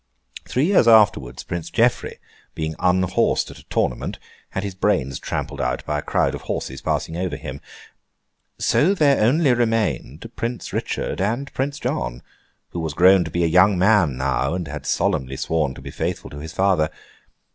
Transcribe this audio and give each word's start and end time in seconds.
Three 0.47 0.65
years 0.65 0.87
afterwards, 0.87 1.43
Prince 1.43 1.69
Geoffrey, 1.69 2.17
being 2.55 2.73
unhorsed 2.79 3.51
at 3.51 3.59
a 3.59 3.65
tournament, 3.65 4.17
had 4.49 4.63
his 4.63 4.73
brains 4.73 5.19
trampled 5.19 5.61
out 5.61 5.85
by 5.85 5.99
a 5.99 6.01
crowd 6.01 6.33
of 6.33 6.41
horses 6.41 6.81
passing 6.81 7.15
over 7.15 7.35
him. 7.35 7.61
So, 8.57 8.95
there 8.95 9.21
only 9.21 9.53
remained 9.53 10.31
Prince 10.35 10.73
Richard, 10.73 11.21
and 11.21 11.53
Prince 11.53 11.77
John—who 11.77 12.83
had 12.83 12.95
grown 12.95 13.23
to 13.25 13.29
be 13.29 13.43
a 13.43 13.45
young 13.45 13.77
man 13.77 14.17
now, 14.17 14.55
and 14.55 14.67
had 14.67 14.87
solemnly 14.87 15.37
sworn 15.37 15.75
to 15.75 15.81
be 15.83 15.91
faithful 15.91 16.31
to 16.31 16.39
his 16.39 16.51
father. 16.53 16.89